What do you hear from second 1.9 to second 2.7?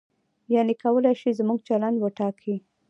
وټاکي.